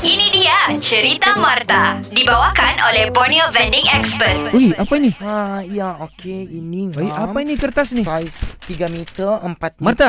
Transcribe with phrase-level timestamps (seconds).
[0.00, 2.00] Ini dia cerita Marta.
[2.08, 4.48] Dibawakan oleh Borneo Vending Expert.
[4.48, 5.12] Ui, apa ini?
[5.20, 6.56] Ha, ya, okey.
[6.56, 7.20] Ini Ui, ngam.
[7.28, 8.00] apa ini kertas ni?
[8.00, 8.32] Saiz
[8.64, 10.08] 3 meter, 4 meter.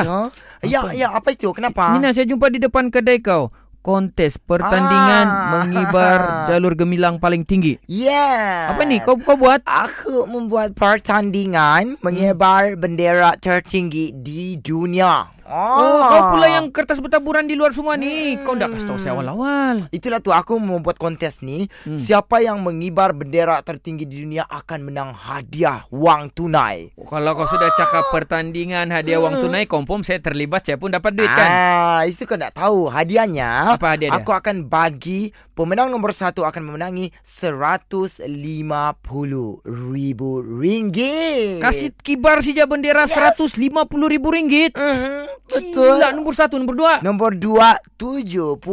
[0.64, 1.52] Ya, ya, apa itu?
[1.52, 1.92] Kenapa?
[1.92, 3.52] Nina, saya jumpa di depan kedai kau.
[3.84, 5.60] Kontes pertandingan Ah.
[5.60, 6.18] mengibar
[6.48, 7.76] jalur gemilang paling tinggi.
[7.84, 8.72] Yeah.
[8.72, 8.96] Apa ni?
[8.96, 9.60] Kau kau buat?
[9.60, 15.28] Aku membuat pertandingan menyebar bendera tertinggi di dunia.
[15.44, 18.40] Oh, kau pula yang kertas bertaburan di luar semua ni.
[18.40, 19.88] Kau dah kasih tahu saya awal-awal.
[19.92, 21.68] Itulah tu aku membuat kontes ni.
[21.84, 22.00] Hmm.
[22.00, 26.96] Siapa yang mengibar bendera tertinggi di dunia akan menang hadiah wang tunai.
[26.96, 31.12] Oh, Kalau kau sudah cakap pertandingan hadiah wang tunai, confirm saya terlibat, saya pun dapat
[31.12, 31.48] duit kan?
[31.48, 33.76] Ah, itu kau nak tahu hadiahnya.
[33.76, 34.24] Apa hadiah dia?
[34.24, 38.24] Aku akan bagi pemenang nombor satu akan memenangi 150
[39.64, 41.60] ribu ringgit.
[41.60, 43.12] Kasih kibar saja bendera Yes.
[43.36, 44.72] 150 ribu ringgit.
[44.74, 45.94] Mhm, betul.
[45.94, 46.92] Gila, nombor satu, nombor dua.
[47.00, 48.68] Nombor dua, 75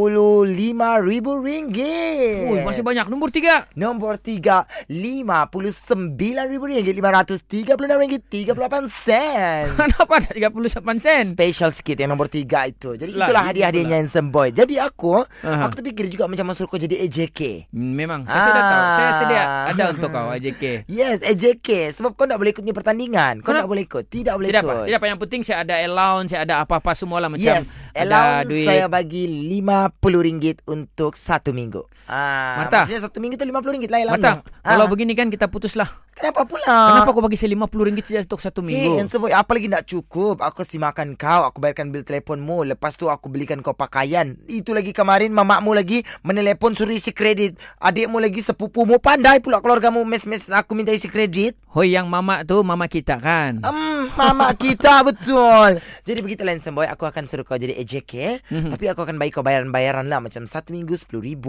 [1.02, 2.48] ribu ringgit.
[2.48, 3.08] Ui, masih banyak.
[3.08, 3.66] Nombor tiga.
[3.74, 6.08] Nombor tiga, 59
[6.48, 6.94] ribu ringgit.
[6.94, 7.66] 536
[7.98, 8.54] ringgit 38
[8.88, 9.66] sen.
[9.80, 10.62] Kenapa ada 38
[10.98, 11.24] sen?
[11.32, 12.94] Special sikit yang nombor tiga itu.
[12.94, 14.50] Jadi Lah, itulah itu hadiah-hadiahnya yang semboy.
[14.52, 15.66] Jadi aku, Aha.
[15.66, 17.70] aku terfikir juga macam masuk kau jadi AJK.
[17.70, 18.84] Hmm, Memang, saya sudah tahu.
[18.91, 19.13] Saya Ah.
[19.13, 20.63] sedia ada untuk kau, AJK.
[20.88, 21.70] Yes, AJK.
[21.94, 23.41] Sebab kau tak boleh ikut ni pertandingan.
[23.41, 24.05] Kau tak boleh ikut.
[24.05, 24.72] Tidak boleh Tidak ikut.
[24.74, 25.07] apa, tidak apa.
[25.07, 28.68] Yang penting saya ada allowance, saya ada apa-apa semualah macam Yes, ada allowance duit.
[28.68, 31.80] saya bagi RM50 untuk satu minggu.
[32.05, 32.84] Ah, Marta.
[32.84, 34.20] Maksudnya satu minggu tu RM50 lah allowance.
[34.20, 35.88] Marta, kalau Ah, begini kan kita putuslah.
[36.12, 36.76] Kenapa pula?
[36.91, 38.99] Kenapa kau bagi saya RM50 saja untuk satu minggu?
[38.99, 40.43] yang semua apa lagi nak cukup?
[40.43, 44.35] Aku kasih makan kau, aku bayarkan bil telefonmu, lepas tu aku belikan kau pakaian.
[44.45, 47.55] Itu lagi kemarin mamakmu lagi menelepon suruh isi kredit.
[47.79, 51.55] Adikmu lagi sepupumu pandai pula keluargamu mes-mes aku minta isi kredit.
[51.71, 53.63] Hoi, yang mama tu mama kita kan?
[53.63, 55.79] Hmm, mama kita betul.
[56.04, 58.70] Jadi begitu lain semboy, aku akan suruh kau jadi AJK, Mhm.
[58.70, 61.45] tapi aku akan bagi kau bayaran-bayaran lah macam satu minggu RM10,000,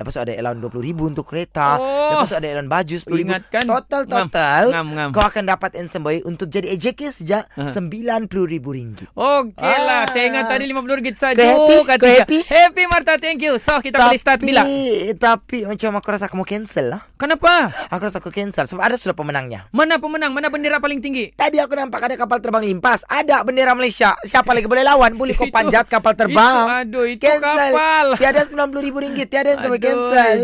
[0.00, 2.16] lepas tu ada allowance RM20,000 untuk kereta, Oh.
[2.16, 3.20] lepas tu ada allowance baju RM10,000.
[3.28, 3.62] Ingatkan.
[4.06, 5.10] Total Ngam, total ngam, ngam.
[5.10, 7.70] kau akan dapat semboy untuk jadi AJK sejak Aha.
[7.70, 10.04] RM90,000 Okey lah, Ah.
[10.06, 11.36] saya ingat tadi RM50 saja.
[11.36, 11.76] Kau happy?
[11.84, 12.38] kata Kau happy?
[12.42, 13.58] Happy Marta, thank you.
[13.58, 14.62] So, kita boleh start bila?
[15.12, 17.00] Tapi macam aku rasa aku mau cancel lah.
[17.16, 17.72] Kenapa?
[17.88, 19.66] Aku rasa aku cancel sebab ada sudah pemenangnya.
[19.70, 20.30] Mana pemenang?
[20.30, 21.32] Mana bendera paling tinggi?
[21.32, 23.02] Tadi aku nampak ada kapal terbang limpas.
[23.04, 24.14] Ada bendera Malaysia.
[24.22, 25.14] Siapa lagi boleh lawan?
[25.14, 26.54] Boleh kau Itu- panjat kapal terbang.
[26.62, 27.72] itu- aduh, itu cancel.
[27.72, 28.06] kapal.
[28.14, 28.94] Tiada RM90,000
[29.26, 29.80] Tiada yang Aduh.
[29.80, 30.38] cancel.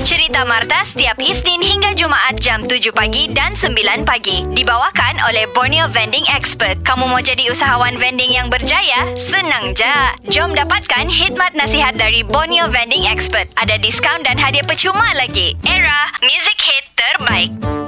[0.00, 4.44] Cerita Marta setiap Isnin hingga Jumaat jam 7 pagi dan 9 pagi.
[4.52, 6.76] Dibawakan oleh Borneo Vending Expert.
[6.84, 9.08] Kamu mau jadi usahawan vending yang berjaya?
[9.16, 9.96] Senang je.
[10.28, 13.48] Jom dapatkan khidmat nasihat dari Borneo Vending Expert.
[13.56, 15.56] Ada diskaun dan hadiah percuma lagi.
[15.64, 17.79] Era, music hit terbaik.